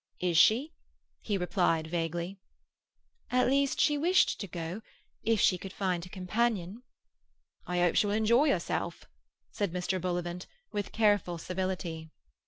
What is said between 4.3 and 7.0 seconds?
to go—if she could find a companion."